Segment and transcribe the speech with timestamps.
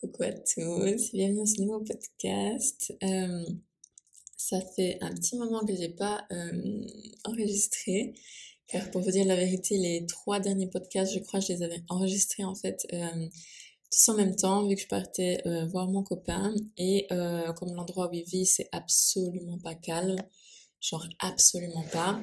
[0.00, 2.94] Coucou à tous, bienvenue dans ce nouveau podcast.
[3.02, 3.44] Euh,
[4.36, 6.86] ça fait un petit moment que j'ai pas euh,
[7.24, 8.14] enregistré,
[8.68, 11.82] car pour vous dire la vérité, les trois derniers podcasts, je crois, je les avais
[11.88, 13.26] enregistrés en fait euh,
[13.90, 15.42] tous en même temps, vu que je partais
[15.72, 17.08] voir mon copain et
[17.56, 20.22] comme l'endroit où il vit, c'est absolument pas calme,
[20.80, 22.22] genre absolument pas.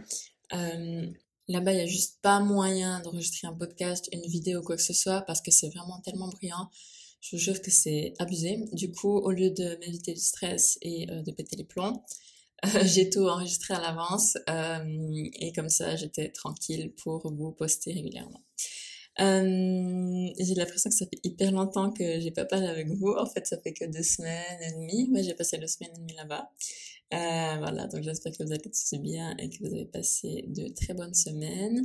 [1.49, 4.93] Là-bas, il y a juste pas moyen d'enregistrer un podcast, une vidéo, quoi que ce
[4.93, 6.69] soit, parce que c'est vraiment tellement bruyant.
[7.25, 8.65] Je vous jure que c'est abusé.
[8.73, 12.03] Du coup, au lieu de m'éviter du stress et euh, de péter les plombs,
[12.83, 18.43] j'ai tout enregistré à l'avance euh, et comme ça, j'étais tranquille pour vous poster régulièrement.
[19.21, 23.13] Euh, j'ai l'impression que ça fait hyper longtemps que j'ai pas parlé avec vous.
[23.17, 25.07] En fait, ça fait que deux semaines et demie.
[25.09, 26.51] Moi, j'ai passé deux semaines et demie là-bas.
[27.13, 30.67] Euh, voilà, donc j'espère que vous allez tous bien et que vous avez passé de
[30.67, 31.81] très bonnes semaines.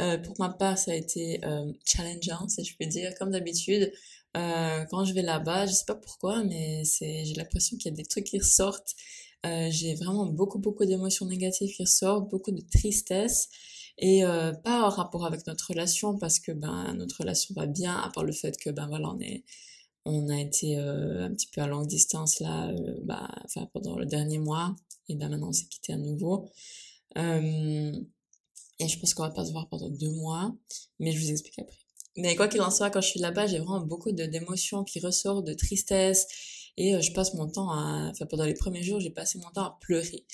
[0.00, 1.40] Euh, pour ma part, ça a été
[1.84, 3.92] challengeant, si je peux dire, comme d'habitude.
[4.36, 7.94] Euh, quand je vais là-bas, je sais pas pourquoi, mais c'est, j'ai l'impression qu'il y
[7.94, 8.94] a des trucs qui ressortent.
[9.46, 13.48] Euh, j'ai vraiment beaucoup, beaucoup d'émotions négatives qui ressortent, beaucoup de tristesse.
[13.98, 17.96] Et euh, pas en rapport avec notre relation, parce que ben notre relation va bien,
[17.96, 19.44] à part le fait que ben voilà, on est
[20.06, 23.98] on a été euh, un petit peu à longue distance là, euh, bah, enfin pendant
[23.98, 24.74] le dernier mois,
[25.08, 26.48] et ben maintenant on s'est quitté à nouveau.
[27.18, 27.92] Euh,
[28.78, 30.54] et je pense qu'on va pas se voir pendant deux mois,
[30.98, 31.76] mais je vous explique après.
[32.16, 35.46] Mais quoi qu'il en soit, quand je suis là-bas, j'ai vraiment beaucoup d'émotions qui ressortent,
[35.46, 36.26] de tristesse,
[36.76, 39.50] et euh, je passe mon temps à, enfin pendant les premiers jours, j'ai passé mon
[39.50, 40.24] temps à pleurer.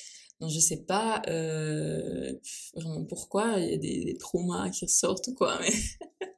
[0.41, 2.33] Donc je sais pas euh,
[2.75, 5.73] vraiment pourquoi, il y a des, des traumas qui ressortent ou quoi, mais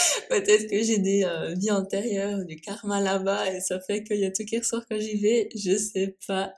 [0.30, 4.24] Peut-être que j'ai des euh, vies antérieures, du karma là-bas, et ça fait qu'il y
[4.24, 5.48] a tout qui ressort quand j'y vais.
[5.54, 6.54] Je sais pas.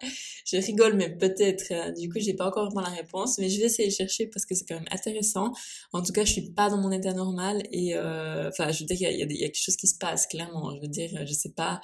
[0.47, 1.73] Je rigole, mais peut-être.
[1.73, 1.93] hein.
[1.93, 4.47] Du coup, j'ai pas encore vraiment la réponse, mais je vais essayer de chercher parce
[4.47, 5.53] que c'est quand même intéressant.
[5.93, 8.87] En tout cas, je suis pas dans mon état normal et, euh, enfin, je veux
[8.87, 10.75] dire, il y a, y y a quelque chose qui se passe, clairement.
[10.77, 11.81] Je veux dire, je sais pas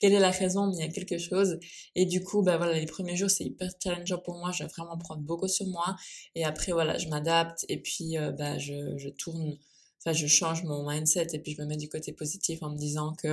[0.00, 1.58] quelle est la raison, mais il y a quelque chose.
[1.96, 4.52] Et du coup, bah voilà, les premiers jours, c'est hyper challengeant pour moi.
[4.52, 5.96] Je vais vraiment prendre beaucoup sur moi.
[6.36, 9.56] Et après, voilà, je m'adapte et puis, euh, bah, je, je tourne
[10.00, 12.76] enfin je change mon mindset et puis je me mets du côté positif en me
[12.76, 13.28] disant que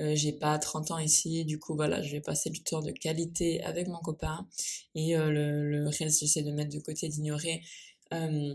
[0.00, 1.44] euh, j'ai pas 30 ans ici.
[1.44, 4.46] Du coup voilà je vais passer du temps de qualité avec mon copain
[4.94, 7.62] et euh, le, le reste j'essaie de mettre de côté d'ignorer.
[8.12, 8.54] Euh,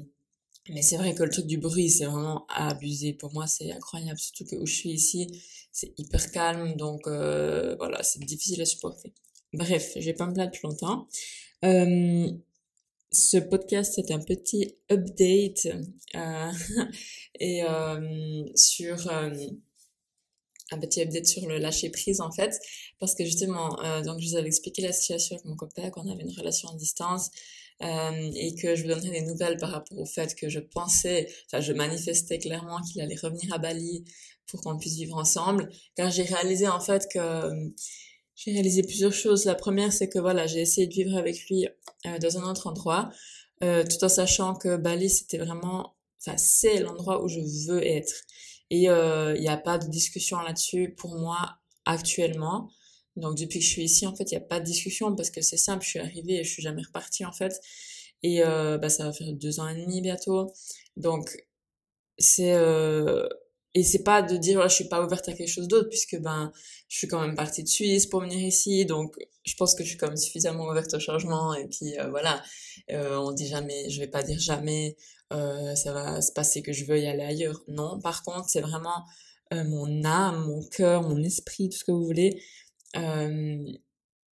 [0.70, 3.72] mais c'est vrai que le truc du bruit c'est vraiment à abuser pour moi c'est
[3.72, 4.20] incroyable.
[4.20, 5.28] Surtout que où je suis ici
[5.72, 6.76] c'est hyper calme.
[6.76, 9.14] Donc euh, voilà c'est difficile à supporter.
[9.54, 11.08] Bref je vais pas me plaindre plus longtemps.
[11.66, 12.32] Euh,
[13.12, 15.68] ce podcast c'est un petit update
[16.16, 16.52] euh,
[17.40, 19.30] et euh, sur euh,
[20.72, 22.58] un petit update sur le lâcher prise en fait.
[23.00, 26.10] Parce que justement euh, donc je vous avais expliqué la situation avec mon copain qu'on
[26.10, 27.30] avait une relation à distance
[27.84, 31.28] euh, et que je vous donnerai des nouvelles par rapport au fait que je pensais
[31.48, 34.06] enfin je manifestais clairement qu'il allait revenir à Bali
[34.48, 35.70] pour qu'on puisse vivre ensemble.
[35.96, 37.20] Car j'ai réalisé en fait que
[38.44, 41.68] j'ai réalisé plusieurs choses la première c'est que voilà j'ai essayé de vivre avec lui
[42.06, 43.10] euh, dans un autre endroit
[43.64, 48.14] euh, tout en sachant que Bali c'était vraiment enfin c'est l'endroit où je veux être
[48.72, 52.72] et euh, il n'y a pas de discussion là-dessus pour moi actuellement.
[53.18, 55.30] Donc depuis que je suis ici, en fait, il n'y a pas de discussion parce
[55.30, 57.60] que c'est simple, je suis arrivée et je suis jamais repartie en fait.
[58.24, 60.54] Et euh, bah, ça va faire deux ans et demi bientôt.
[60.96, 61.38] Donc
[62.18, 63.28] c'est euh,
[63.74, 66.52] et c'est pas de dire je suis pas ouverte à quelque chose d'autre puisque ben
[66.90, 69.90] je suis quand même partie de Suisse pour venir ici donc je pense que je
[69.90, 71.54] suis quand même suffisamment ouverte au changement.
[71.56, 72.44] Et puis euh, voilà
[72.92, 74.98] euh, on dit jamais je vais pas dire jamais
[75.34, 77.62] euh, ça va se passer que je veux y aller ailleurs.
[77.68, 79.06] Non par contre c'est vraiment
[79.54, 82.42] euh, mon âme mon cœur mon esprit tout ce que vous voulez
[82.98, 83.72] euh,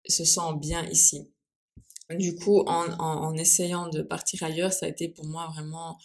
[0.06, 1.31] se sent bien ici.
[2.10, 5.97] Du coup en, en, en essayant de partir ailleurs ça a été pour moi vraiment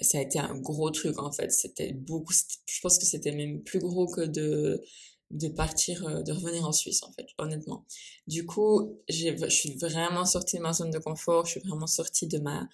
[0.00, 1.50] ça a été un gros truc en fait.
[1.50, 2.32] C'était beaucoup,
[2.66, 4.82] je pense que c'était même plus gros que de
[5.30, 7.84] de partir, euh, de revenir en Suisse en fait, honnêtement.
[8.26, 12.26] Du coup, je suis vraiment sortie de ma zone de confort, je suis vraiment sortie
[12.26, 12.68] de ma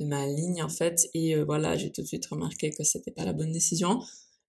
[0.00, 3.10] de ma ligne en fait, et euh, voilà, j'ai tout de suite remarqué que c'était
[3.10, 4.00] pas la bonne décision,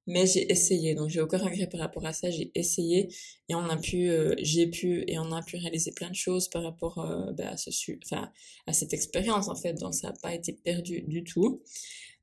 [0.07, 3.09] mais j'ai essayé, donc j'ai aucun regret par rapport à ça, j'ai essayé
[3.50, 6.50] et on a pu, euh, j'ai pu et on a pu réaliser plein de choses
[6.50, 6.95] par rapport
[7.38, 7.69] ben, à ce,
[8.06, 8.31] enfin
[8.68, 11.62] à cette expérience en fait, donc ça n'a pas été perdu du tout.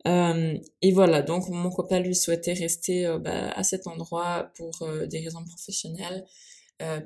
[0.06, 4.82] Euh, et voilà, donc mon copain lui souhaitait rester euh, bah, à cet endroit pour
[4.82, 6.26] euh, des raisons professionnelles,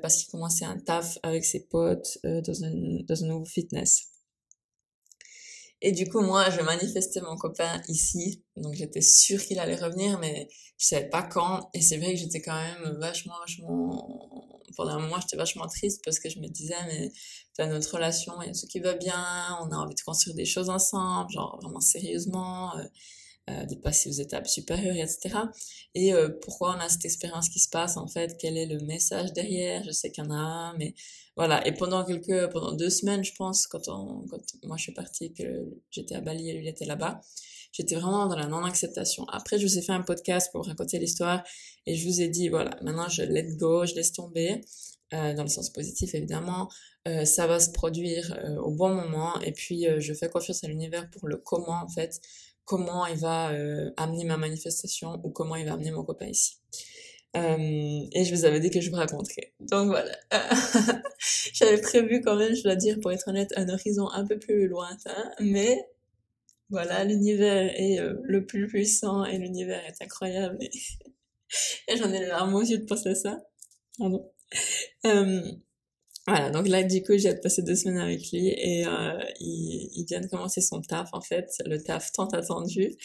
[0.01, 2.71] parce qu'il commençait un taf avec ses potes dans un,
[3.03, 4.07] dans un nouveau fitness.
[5.81, 10.17] Et du coup, moi, je manifestais mon copain ici, donc j'étais sûre qu'il allait revenir,
[10.19, 10.47] mais
[10.77, 11.69] je savais pas quand.
[11.73, 16.01] Et c'est vrai que j'étais quand même vachement, vachement, pendant un moment, j'étais vachement triste
[16.03, 17.11] parce que je me disais, mais
[17.57, 20.35] enfin, notre relation, il y a ce qui va bien, on a envie de construire
[20.35, 22.77] des choses ensemble, genre vraiment sérieusement.
[22.77, 22.83] euh,
[23.47, 25.37] euh, de passer aux étapes supérieures, etc.
[25.93, 28.79] Et euh, pourquoi on a cette expérience qui se passe en fait, quel est le
[28.79, 30.95] message derrière, je sais qu'il y en a un, mais
[31.35, 31.65] voilà.
[31.67, 35.31] Et pendant quelques, pendant deux semaines, je pense, quand, on, quand moi je suis partie,
[35.31, 35.43] que
[35.91, 37.21] j'étais à Bali et lui était là-bas,
[37.75, 39.25] j'étais vraiment dans la non-acceptation.
[39.25, 41.43] Après, je vous ai fait un podcast pour raconter l'histoire
[41.85, 44.61] et je vous ai dit, voilà, maintenant je let go, je laisse tomber,
[45.13, 46.69] euh, dans le sens positif évidemment,
[47.07, 50.63] euh, ça va se produire euh, au bon moment et puis euh, je fais confiance
[50.63, 52.19] à l'univers pour le comment en fait,
[52.63, 53.51] comment il va
[53.97, 56.57] amener ma manifestation ou comment il va amener mon copain ici.
[57.35, 59.53] et je vous avais dit que je vous raconterais.
[59.59, 60.17] Donc voilà.
[61.53, 64.67] J'avais prévu quand même, je dois dire, pour être honnête, un horizon un peu plus
[64.67, 65.85] lointain, mais
[66.69, 70.69] voilà, l'univers est le plus puissant et l'univers est incroyable et,
[71.97, 73.37] j'en ai les larmes aux yeux de penser à ça.
[73.97, 74.31] Pardon.
[76.27, 80.05] Voilà, donc là, du coup, j'ai passé deux semaines avec lui et euh, il, il,
[80.05, 82.95] vient de commencer son taf, en fait, le taf tant attendu.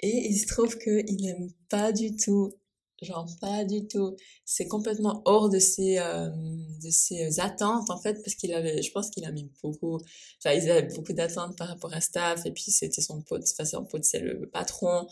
[0.00, 2.52] Et il se trouve qu'il aime pas du tout,
[3.02, 4.16] genre pas du tout.
[4.44, 6.28] C'est complètement hors de ses, euh,
[6.82, 9.98] de ses attentes, en fait, parce qu'il avait, je pense qu'il a mis beaucoup,
[10.38, 13.64] enfin, il avait beaucoup d'attentes par rapport à staff et puis c'était son pote, enfin,
[13.64, 15.06] son pote, c'est le patron.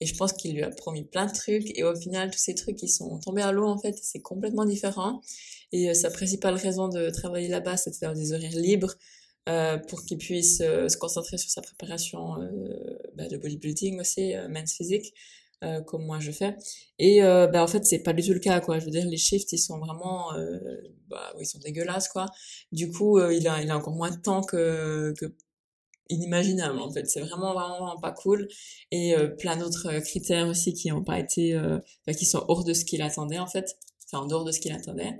[0.00, 2.54] Et je pense qu'il lui a promis plein de trucs et au final, tous ces
[2.54, 5.20] trucs, ils sont tombés à l'eau, en fait, c'est complètement différent.
[5.74, 8.94] Et euh, sa principale raison de travailler là-bas, c'était d'avoir des horaires libres
[9.48, 12.36] euh, pour qu'il puisse euh, se concentrer sur sa préparation
[13.16, 15.12] bah, de bodybuilding aussi, men's physique,
[15.86, 16.56] comme moi je fais.
[16.98, 18.78] Et bah, en fait, c'est pas du tout le cas, quoi.
[18.78, 20.32] Je veux dire, les shifts, ils sont vraiment,
[21.08, 22.26] bah, ils sont dégueulasses, quoi.
[22.72, 25.26] Du coup, il a, il a encore moins de temps que, que
[26.10, 28.46] inimaginable en fait c'est vraiment, vraiment pas cool
[28.90, 31.58] et plein d'autres critères aussi qui ont pas été
[32.16, 34.72] qui sont hors de ce qu'il attendait en fait enfin en dehors de ce qu'il
[34.72, 35.16] attendait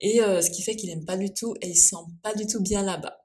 [0.00, 2.34] et euh, ce qui fait qu'il aime pas du tout et il se sent pas
[2.34, 3.18] du tout bien là-bas.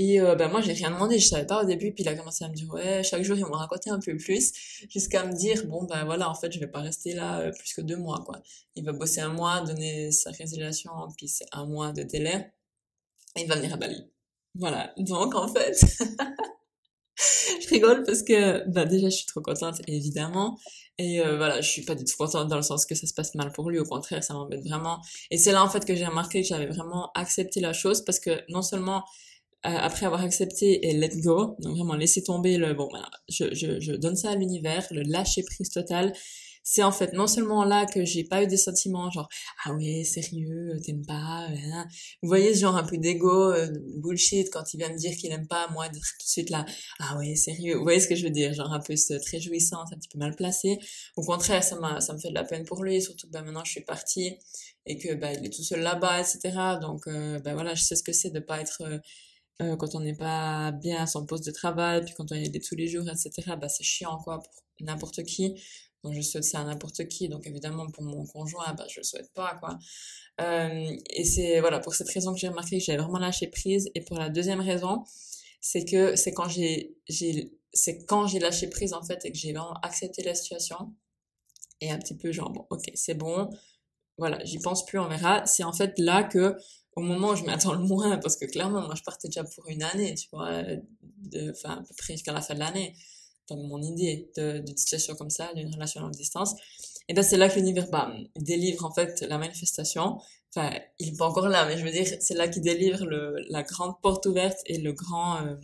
[0.00, 2.14] Et euh, ben moi j'ai rien demandé, je savais pas au début, puis il a
[2.14, 4.50] commencé à me dire ouais chaque jour il m'a raconté un peu plus,
[4.88, 7.74] jusqu'à me dire bon ben voilà en fait je vais pas rester là euh, plus
[7.74, 8.40] que deux mois quoi.
[8.76, 12.50] Il va bosser un mois, donner sa résiliation, puis c'est un mois de délai,
[13.36, 14.10] et il va venir à Bali.
[14.54, 14.94] Voilà.
[14.96, 15.78] Donc en fait
[17.60, 20.58] je rigole parce que bah déjà je suis trop contente évidemment.
[20.96, 23.12] Et euh, voilà je suis pas du tout contente dans le sens que ça se
[23.12, 23.78] passe mal pour lui.
[23.78, 25.02] Au contraire ça m'embête vraiment.
[25.30, 28.18] Et c'est là en fait que j'ai remarqué que j'avais vraiment accepté la chose parce
[28.18, 29.04] que non seulement
[29.62, 33.80] après avoir accepté et let go donc vraiment laisser tomber le bon voilà, je, je,
[33.80, 36.12] je donne ça à l'univers le lâcher prise total
[36.62, 39.28] c'est en fait non seulement là que j'ai pas eu des sentiments genre
[39.64, 41.86] ah ouais sérieux t'aimes pas hein.
[42.22, 45.32] vous voyez ce genre un peu d'ego euh, bullshit quand il vient me dire qu'il
[45.32, 46.64] aime pas moi d'être tout de suite là
[47.00, 49.92] ah ouais sérieux vous voyez ce que je veux dire genre un peu cette réjouissance
[49.92, 50.78] un petit peu mal placée.
[51.16, 53.42] Au contraire ça m'a ça me fait de la peine pour lui surtout que bah,
[53.42, 54.36] maintenant je suis partie
[54.86, 57.96] et que bah il est tout seul là-bas etc donc euh, bah voilà je sais
[57.96, 58.98] ce que c'est de pas être euh,
[59.78, 62.64] quand on n'est pas bien à son poste de travail, puis quand on y est
[62.64, 65.54] tous les jours, etc., bah c'est chiant quoi pour n'importe qui.
[66.02, 67.28] Donc je souhaite ça à n'importe qui.
[67.28, 69.78] Donc évidemment pour mon conjoint, bah je le souhaite pas quoi.
[70.40, 73.90] Euh, et c'est voilà pour cette raison que j'ai remarqué que j'avais vraiment lâché prise.
[73.94, 75.04] Et pour la deuxième raison,
[75.60, 79.38] c'est que c'est quand j'ai j'ai c'est quand j'ai lâché prise en fait et que
[79.38, 80.94] j'ai vraiment accepté la situation
[81.80, 83.50] et un petit peu genre bon ok c'est bon
[84.18, 86.56] voilà j'y pense plus on verra c'est en fait là que
[87.00, 89.68] au moment où je m'attends le moins parce que clairement moi je partais déjà pour
[89.68, 90.50] une année tu vois
[91.50, 92.94] enfin à peu près jusqu'à la fin de l'année
[93.56, 96.54] mon idée d'une situation comme ça, d'une relation à longue distance,
[97.08, 100.18] et ben c'est là que l'univers bah, délivre en fait la manifestation.
[100.54, 103.36] Enfin, il est pas encore là, mais je veux dire, c'est là qu'il délivre le,
[103.50, 105.54] la grande porte ouverte et le grand, euh,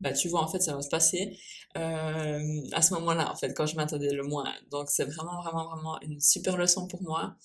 [0.00, 1.38] bah tu vois en fait ça va se passer
[1.76, 4.50] euh, à ce moment-là en fait quand je m'attendais le moins.
[4.70, 7.36] Donc c'est vraiment vraiment vraiment une super leçon pour moi,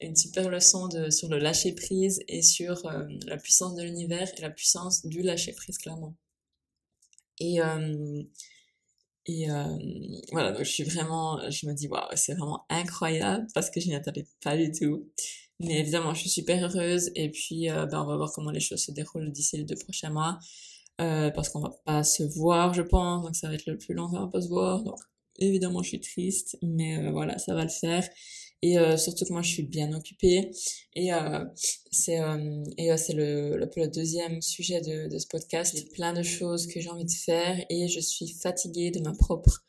[0.00, 4.30] une super leçon de sur le lâcher prise et sur euh, la puissance de l'univers
[4.36, 6.14] et la puissance du lâcher prise clairement.
[7.40, 8.22] Et euh,
[9.26, 9.78] et euh,
[10.32, 13.88] voilà, donc je suis vraiment, je me dis, waouh, c'est vraiment incroyable parce que je
[13.88, 15.06] n'y attendais pas du tout.
[15.60, 18.60] Mais évidemment, je suis super heureuse et puis euh, ben, on va voir comment les
[18.60, 20.38] choses se déroulent d'ici les deux prochains mois.
[21.00, 23.94] Euh, parce qu'on va pas se voir, je pense, donc ça va être le plus
[23.94, 24.82] long qu'on va pas se voir.
[24.82, 24.98] Donc
[25.38, 28.08] évidemment, je suis triste, mais euh, voilà, ça va le faire
[28.62, 30.50] et euh, surtout que moi je suis bien occupée.
[30.94, 31.44] Et euh,
[31.90, 35.74] c'est euh, et euh, c'est le, le, le deuxième sujet de, de ce podcast.
[35.74, 38.90] Il y a plein de choses que j'ai envie de faire et je suis fatiguée
[38.90, 39.64] de ma propre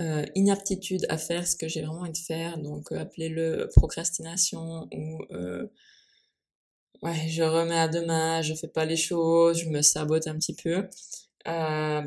[0.00, 2.58] euh, inaptitude à faire ce que j'ai vraiment envie de faire.
[2.58, 5.18] Donc appelez-le procrastination ou
[7.02, 10.54] ouais je remets à demain je fais pas les choses je me sabote un petit
[10.54, 10.88] peu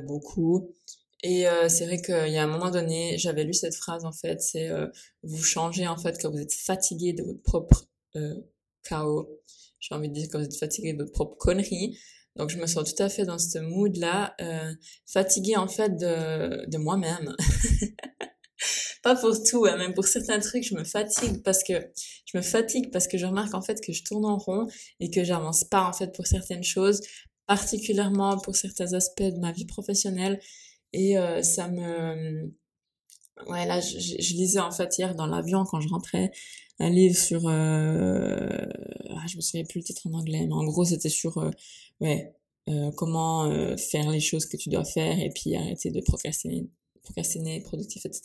[0.06, 0.70] beaucoup
[1.24, 4.12] et euh, c'est vrai qu'il y a un moment donné, j'avais lu cette phrase en
[4.12, 4.88] fait, c'est euh,
[5.24, 7.86] vous changez en fait quand vous êtes fatigué de votre propre
[8.16, 8.36] euh,
[8.84, 9.30] chaos.
[9.80, 11.98] J'ai envie de dire quand vous êtes fatigué de votre propre connerie.
[12.38, 14.74] Donc je me sens tout à fait dans ce mood-là, euh,
[15.06, 17.36] fatiguée en fait de, de moi-même.
[19.04, 21.74] pas pour tout, hein, même pour certains trucs, je me fatigue parce que
[22.26, 24.68] je me fatigue parce que je remarque en fait que je tourne en rond
[25.00, 27.02] et que j'avance pas en fait pour certaines choses,
[27.48, 30.40] particulièrement pour certains aspects de ma vie professionnelle
[30.94, 32.54] et euh, ça me
[33.48, 36.32] ouais là je, je, lisais en fait hier dans l'avion quand je rentrais
[36.80, 38.48] un livre sur euh...
[39.10, 41.52] ah, je me souviens plus le titre en anglais mais en gros c'était sur euh,
[42.00, 42.36] ouais
[42.70, 46.70] euh, comment euh, faire les choses que tu dois faire et puis arrêter de procrastiner
[47.04, 48.22] procrastiner productif etc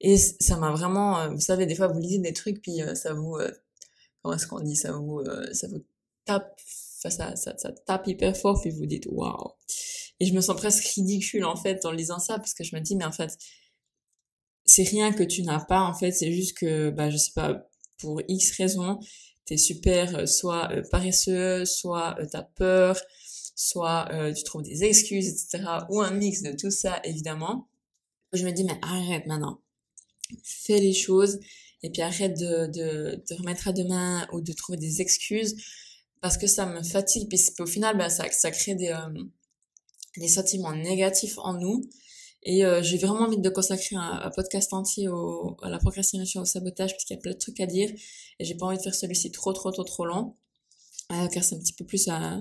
[0.00, 3.14] et ça m'a vraiment, euh, vous savez, des fois vous lisez des trucs puis ça
[3.14, 3.38] vous,
[4.20, 5.82] comment est-ce qu'on dit, ça vous, ça vous
[6.24, 6.60] tape,
[7.10, 7.34] ça,
[7.86, 9.52] tape hyper fort puis vous dites waouh.
[10.20, 12.80] Et je me sens presque ridicule en fait en lisant ça parce que je me
[12.80, 13.36] dis mais en fait
[14.64, 17.68] c'est rien que tu n'as pas en fait, c'est juste que bah je sais pas
[17.98, 18.98] pour X raisons
[19.46, 22.98] t'es super soit paresseux, soit t'as peur,
[23.54, 25.64] soit tu trouves des excuses, etc.
[25.90, 27.68] Ou un mix de tout ça évidemment.
[28.32, 29.60] Je me dis mais arrête maintenant
[30.42, 31.40] fais les choses
[31.82, 35.56] et puis arrête de, de, de remettre à demain ou de trouver des excuses
[36.24, 39.22] parce que ça me fatigue puis au final ben, ça, ça crée des, euh,
[40.16, 41.82] des sentiments négatifs en nous
[42.44, 46.40] et euh, j'ai vraiment envie de consacrer un, un podcast entier au, à la procrastination
[46.40, 47.90] au sabotage parce qu'il y a plein de trucs à dire
[48.38, 50.34] et j'ai pas envie de faire celui-ci trop trop trop trop long
[51.12, 52.40] euh, car c'est un petit peu plus à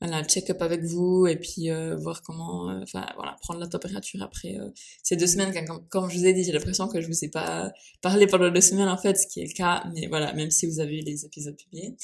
[0.00, 4.22] voilà, check-up avec vous et puis euh, voir comment, euh, enfin voilà, prendre la température
[4.22, 4.70] après euh,
[5.02, 5.52] ces deux semaines.
[5.66, 7.70] Comme, comme, je vous ai dit, j'ai l'impression que je vous ai pas
[8.00, 10.66] parlé pendant deux semaines en fait, ce qui est le cas, mais voilà, même si
[10.66, 11.94] vous avez eu les épisodes publiés.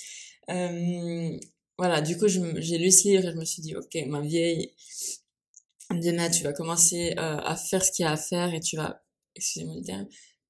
[0.48, 4.72] Voilà, du coup, j'ai lu ce livre et je me suis dit, ok, ma vieille,
[5.90, 9.02] demain tu vas commencer à faire ce qu'il y a à faire et tu vas,
[9.34, 10.06] excusez-moi le terme,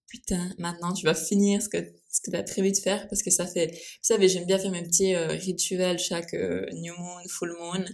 [0.06, 1.78] putain, maintenant tu vas finir ce que
[2.16, 4.58] ce que tu as prévu de faire parce que ça fait, vous savez, j'aime bien
[4.58, 7.84] faire mes petits euh, rituels chaque euh, new moon, full moon,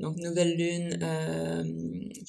[0.00, 1.64] donc nouvelle lune, euh,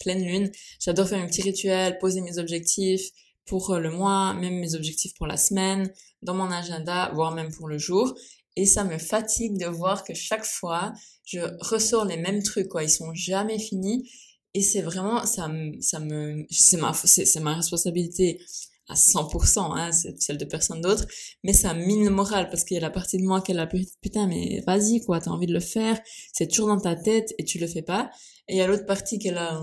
[0.02, 0.52] pleine lune.
[0.80, 3.10] J'adore faire mes petits rituels, poser mes objectifs
[3.46, 7.68] pour le mois, même mes objectifs pour la semaine, dans mon agenda, voire même pour
[7.68, 8.16] le jour.
[8.56, 10.94] Et ça me fatigue de voir que chaque fois,
[11.26, 12.84] je ressors les mêmes trucs, quoi.
[12.84, 14.10] Ils sont jamais finis.
[14.54, 18.40] Et c'est vraiment, ça me, ça me, c'est ma, c'est ma responsabilité
[18.90, 21.06] à 100%, hein, c'est celle de personne d'autre,
[21.44, 23.56] mais ça mine le moral parce qu'il y a la partie de moi qui est
[23.56, 23.70] là,
[24.02, 26.00] putain, mais vas-y, quoi, t'as envie de le faire,
[26.34, 28.10] c'est toujours dans ta tête et tu le fais pas.
[28.48, 29.62] Et il y a l'autre partie qui est là,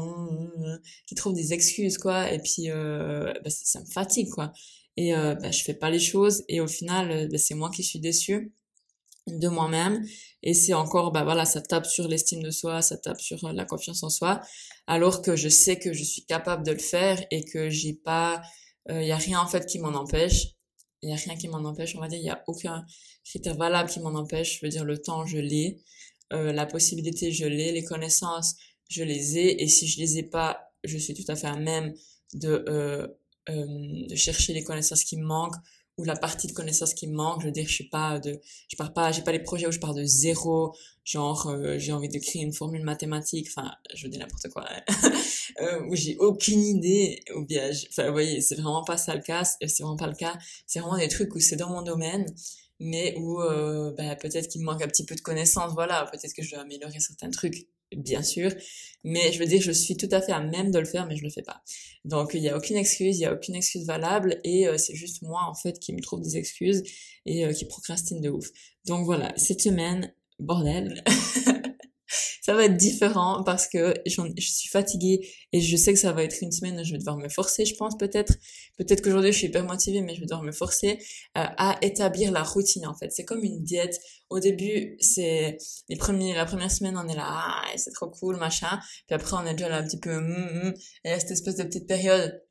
[1.08, 4.52] qui trouve des excuses, quoi, et puis euh, bah, ça me fatigue, quoi.
[4.96, 7.70] Et euh, bah, je fais pas les choses et au final, euh, bah, c'est moi
[7.70, 8.52] qui suis déçue
[9.26, 10.04] de moi-même
[10.42, 13.52] et c'est encore bah voilà ça tape sur l'estime de soi ça tape sur euh,
[13.52, 14.40] la confiance en soi
[14.86, 18.40] alors que je sais que je suis capable de le faire et que j'ai pas
[18.88, 20.48] il euh, y a rien en fait qui m'en empêche.
[21.02, 21.94] Il y a rien qui m'en empêche.
[21.96, 22.84] On va dire, il y a aucun
[23.24, 24.58] critère valable qui m'en empêche.
[24.58, 25.78] Je veux dire, le temps, je l'ai.
[26.32, 27.72] Euh, la possibilité, je l'ai.
[27.72, 28.56] Les connaissances,
[28.88, 29.62] je les ai.
[29.62, 31.94] Et si je les ai pas, je suis tout à fait à même
[32.34, 33.06] de, euh,
[33.48, 35.56] euh, de chercher les connaissances qui me manquent
[35.98, 37.40] ou la partie de connaissances qui me manque.
[37.40, 39.72] Je veux dire, je suis pas de, je pars pas, j'ai pas les projets où
[39.72, 40.74] je pars de zéro.
[41.04, 43.48] Genre, euh, j'ai envie de créer une formule mathématique.
[43.48, 44.66] Enfin, je dis n'importe quoi.
[44.68, 45.10] Hein.
[45.60, 47.22] euh, où j'ai aucune idée.
[47.34, 49.44] Ou bien, enfin, vous voyez, c'est vraiment pas ça le cas.
[49.44, 50.36] C'est vraiment pas le cas.
[50.66, 52.26] C'est vraiment des trucs où c'est dans mon domaine
[52.80, 56.34] mais où euh, bah, peut-être qu'il me manque un petit peu de connaissances, voilà, peut-être
[56.34, 58.50] que je dois améliorer certains trucs, bien sûr,
[59.04, 61.16] mais je veux dire, je suis tout à fait à même de le faire, mais
[61.16, 61.62] je le fais pas.
[62.04, 64.94] Donc il y a aucune excuse, il y a aucune excuse valable, et euh, c'est
[64.94, 66.82] juste moi en fait qui me trouve des excuses
[67.24, 68.48] et euh, qui procrastine de ouf.
[68.86, 71.02] Donc voilà, cette semaine, bordel.
[72.46, 76.22] ça va être différent parce que je suis fatiguée et je sais que ça va
[76.22, 78.34] être une semaine où je vais devoir me forcer, je pense peut-être.
[78.78, 80.96] Peut-être qu'aujourd'hui je suis hyper motivée, mais je vais devoir me forcer
[81.36, 83.10] euh, à établir la routine en fait.
[83.10, 83.98] C'est comme une diète.
[84.30, 88.36] Au début, c'est les premiers, la première semaine, on est là, ah, c'est trop cool,
[88.36, 88.78] machin.
[89.08, 90.74] Puis après, on est déjà là un petit peu, mm, mm.
[91.02, 92.44] et a cette espèce de petite période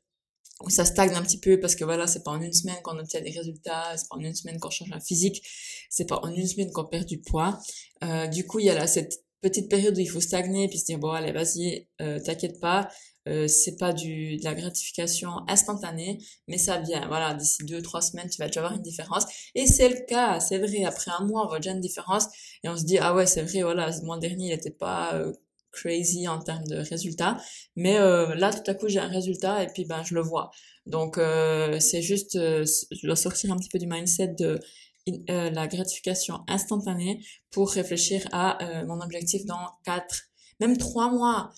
[0.62, 2.98] où ça stagne un petit peu parce que voilà, c'est pas en une semaine qu'on
[2.98, 5.42] obtient des résultats, c'est pas en une semaine qu'on change la physique,
[5.88, 7.58] c'est pas en une semaine qu'on perd du poids.
[8.04, 10.78] Euh, du coup, il y a là cette petite période où il faut stagner puis
[10.78, 12.88] se dire bon allez vas-y euh, t'inquiète pas
[13.28, 17.06] euh, c'est pas du de la gratification instantanée mais ça vient.
[17.08, 19.24] Voilà d'ici deux trois semaines tu vas déjà avoir une différence.
[19.54, 22.26] Et c'est le cas c'est vrai après un mois on voit déjà une différence
[22.62, 25.14] et on se dit ah ouais c'est vrai voilà le mois dernier il était pas
[25.14, 25.32] euh,
[25.72, 27.36] crazy en termes de résultats.
[27.74, 30.50] Mais euh, là tout à coup j'ai un résultat et puis ben je le vois.
[30.86, 34.60] Donc euh, c'est juste je dois sortir un petit peu du mindset de
[35.30, 40.22] euh, la gratification instantanée pour réfléchir à euh, mon objectif dans quatre,
[40.60, 41.52] même trois mois,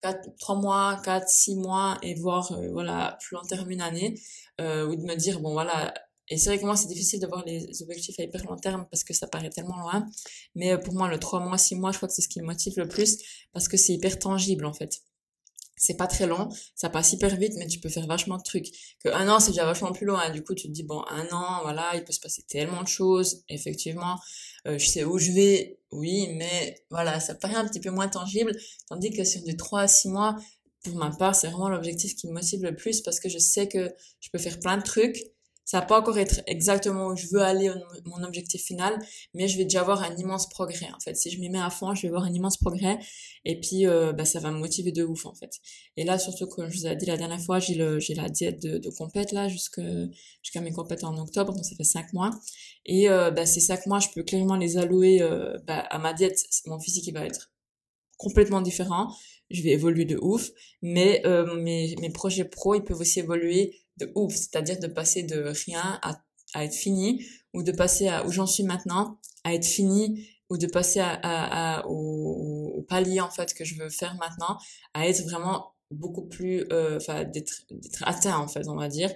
[0.00, 4.14] quatre, trois mois, quatre, six mois et voir euh, voilà plus long terme une année,
[4.60, 5.92] ou de me dire bon voilà
[6.28, 8.86] Et c'est vrai que moi, c'est difficile de voir les objectifs à hyper long terme
[8.90, 10.06] parce que ça paraît tellement loin.
[10.54, 12.40] Mais euh, pour moi, le 3 mois, 6 mois, je crois que c'est ce qui
[12.40, 13.18] me motive le plus
[13.52, 15.02] parce que c'est hyper tangible, en fait.
[15.84, 18.68] C'est pas très long, ça passe hyper vite, mais tu peux faire vachement de trucs.
[19.04, 20.16] Que un an, c'est déjà vachement plus long.
[20.16, 20.30] Hein.
[20.30, 22.88] Du coup, tu te dis, bon, un an, voilà, il peut se passer tellement de
[22.88, 23.44] choses.
[23.50, 24.18] Effectivement,
[24.66, 28.08] euh, je sais où je vais, oui, mais voilà, ça paraît un petit peu moins
[28.08, 28.56] tangible.
[28.88, 30.36] Tandis que sur du 3 à 6 mois,
[30.84, 33.68] pour ma part, c'est vraiment l'objectif qui me motive le plus parce que je sais
[33.68, 35.18] que je peux faire plein de trucs
[35.64, 37.70] ça va pas encore être exactement où je veux aller,
[38.04, 38.98] mon objectif final,
[39.32, 41.16] mais je vais déjà avoir un immense progrès, en fait.
[41.16, 42.98] Si je m'y mets à fond, je vais avoir un immense progrès,
[43.44, 45.52] et puis euh, bah, ça va me motiver de ouf, en fait.
[45.96, 48.28] Et là, surtout, comme je vous ai dit la dernière fois, j'ai le j'ai la
[48.28, 52.30] diète de, de compète, là, jusqu'à mes compètes en octobre, donc ça fait cinq mois.
[52.86, 56.12] Et euh, bah, ces cinq mois, je peux clairement les allouer euh, bah, à ma
[56.12, 56.38] diète.
[56.66, 57.52] Mon physique, il va être
[58.18, 59.14] complètement différent.
[59.50, 60.50] Je vais évoluer de ouf,
[60.82, 65.22] mais euh, mes, mes projets pro, ils peuvent aussi évoluer de ouf, c'est-à-dire de passer
[65.22, 66.20] de rien à,
[66.54, 70.56] à être fini, ou de passer à où j'en suis maintenant à être fini, ou
[70.56, 74.58] de passer à, à, à au, au, palier en fait que je veux faire maintenant,
[74.94, 77.52] à être vraiment beaucoup plus, euh, enfin d'être
[78.02, 79.12] atteint en fait, on va dire.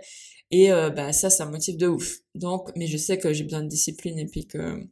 [0.50, 2.18] Et euh, bah ça, ça motive de ouf.
[2.34, 4.88] Donc, mais je sais que j'ai besoin de discipline et puis que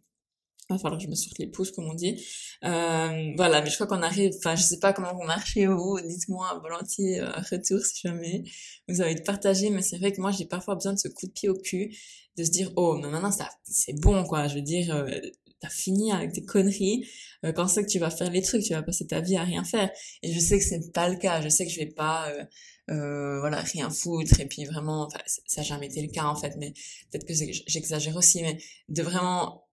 [0.75, 2.25] va falloir que je me sorte les pouces, comme on dit.
[2.65, 5.99] Euh, voilà, mais je crois qu'on arrive, enfin, je sais pas comment vous marchez, vous,
[6.01, 8.45] dites-moi volontiers euh, retour si jamais
[8.89, 11.27] vous avez de partager, mais c'est vrai que moi, j'ai parfois besoin de ce coup
[11.27, 11.97] de pied au cul,
[12.37, 15.09] de se dire, oh, mais maintenant, ça, c'est bon, quoi, je veux dire, euh,
[15.61, 17.07] t'as fini avec tes conneries,
[17.45, 19.45] euh, quand c'est que tu vas faire les trucs, tu vas passer ta vie à
[19.45, 19.91] rien faire.
[20.23, 22.45] Et je sais que c'est pas le cas, je sais que je vais pas, euh,
[22.91, 26.37] euh, voilà, rien foutre, et puis vraiment, enfin, ça n'a jamais été le cas, en
[26.37, 26.73] fait, mais
[27.11, 27.35] peut-être que
[27.67, 28.59] j'exagère aussi, mais
[28.89, 29.66] de vraiment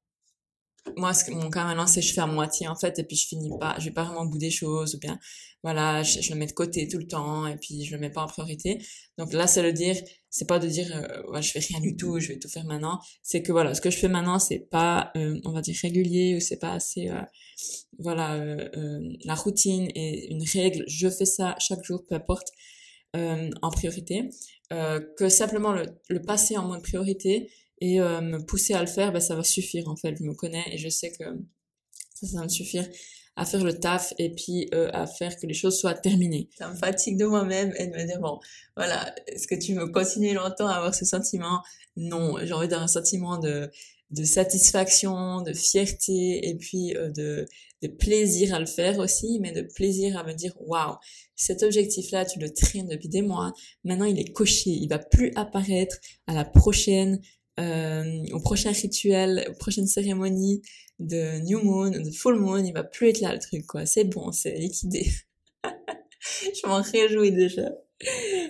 [0.97, 3.15] moi, ce que, mon cas maintenant, c'est je fais à moitié en fait, et puis
[3.15, 5.17] je finis pas, je vais pas vraiment au bout des choses, ou bien
[5.63, 8.21] voilà, je, le mets de côté tout le temps, et puis je le mets pas
[8.23, 8.79] en priorité.
[9.17, 9.95] Donc là, c'est le dire,
[10.29, 12.65] c'est pas de dire euh, ouais, je fais rien du tout, je vais tout faire
[12.65, 12.99] maintenant.
[13.21, 16.35] C'est que voilà, ce que je fais maintenant, c'est pas, euh, on va dire régulier,
[16.35, 17.21] ou c'est pas assez, euh,
[17.97, 20.83] voilà, euh, la routine et une règle.
[20.87, 22.49] Je fais ça chaque jour, peu importe,
[23.15, 24.29] en priorité.
[25.17, 27.51] que simplement le, le passer en mode priorité
[27.83, 30.15] et euh, me pousser à le faire, bah, ça va suffire en fait.
[30.17, 31.25] Je me connais et je sais que
[32.15, 32.87] ça, ça va me suffire
[33.35, 36.49] à faire le taf et puis euh, à faire que les choses soient terminées.
[36.57, 38.39] Ça me fatigue de moi-même et de me dire bon,
[38.77, 41.61] voilà, est-ce que tu veux continuer longtemps à avoir ce sentiment?
[41.97, 43.69] Non, j'ai envie d'avoir un sentiment de
[44.13, 47.45] de satisfaction, de fierté et puis euh, de,
[47.81, 50.95] de plaisir à le faire aussi, mais de plaisir à me dire waouh,
[51.35, 53.53] cet objectif-là, tu le traînes depuis des mois,
[53.83, 57.19] maintenant il est coché, il va plus apparaître à la prochaine
[57.59, 60.61] euh, au prochain rituel, aux prochaines cérémonies
[60.99, 63.85] de New Moon, de Full Moon, il va plus être là le truc, quoi.
[63.85, 65.11] C'est bon, c'est liquidé.
[65.63, 67.71] je m'en réjouis déjà.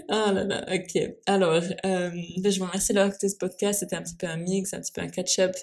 [0.10, 1.02] Ah là là, ok.
[1.26, 3.82] Alors, euh, ben, je vous remercie d'avoir écouté ce podcast.
[3.82, 5.56] C'était un petit peu un mix, un petit peu un catch-up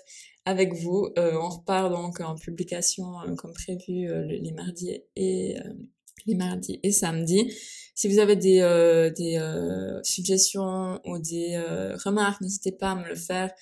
[0.45, 1.09] avec vous.
[1.19, 5.57] Euh, on repart donc en publication euh, comme prévu euh, les mardis et
[6.27, 7.53] les mardis et samedis.
[8.01, 12.95] Si vous avez des, euh, des euh, suggestions ou des euh, remarques, n'hésitez pas à
[12.95, 13.53] me le faire,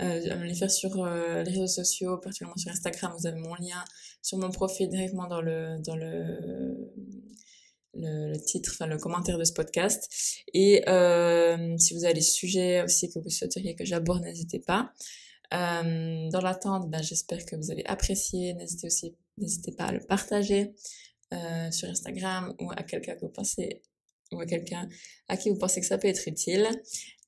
[0.00, 3.12] euh, à me les faire sur les réseaux sociaux, particulièrement sur Instagram.
[3.18, 3.84] Vous avez mon lien
[4.22, 6.90] sur mon profil directement dans le dans le
[7.92, 10.08] le, titre, enfin le commentaire de ce podcast.
[10.54, 10.82] Et
[11.78, 14.94] si vous avez des sujets aussi que vous souhaiteriez que j'aborde, n'hésitez pas.
[15.50, 18.54] dans l'attente, ben, j'espère que vous avez apprécié.
[18.54, 20.72] N'hésitez aussi, n'hésitez pas à le partager
[21.32, 23.82] euh, sur Instagram ou à quelqu'un que vous pensez
[24.32, 24.88] ou à quelqu'un
[25.28, 26.68] à qui vous pensez que ça peut être utile.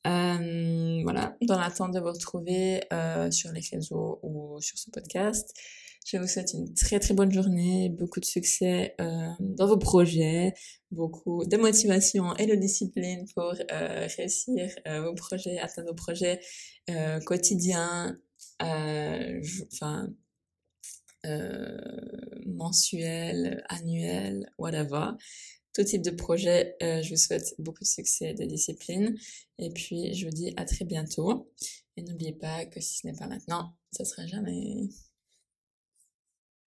[0.07, 5.53] Euh, voilà, dans l'attente de vous retrouver euh, sur les réseaux ou sur ce podcast.
[6.07, 10.55] Je vous souhaite une très très bonne journée, beaucoup de succès euh, dans vos projets,
[10.93, 16.39] beaucoup de motivation et de discipline pour euh, réussir euh, vos projets, atteindre vos projets
[17.25, 18.17] quotidiens.
[18.61, 20.09] Enfin,
[21.27, 21.77] euh,
[22.47, 25.11] mensuel, annuel, whatever.
[25.75, 29.15] Tout type de projet, euh, je vous souhaite beaucoup de succès et de discipline.
[29.59, 31.53] Et puis, je vous dis à très bientôt.
[31.97, 34.89] Et n'oubliez pas que si ce n'est pas maintenant, ce sera jamais.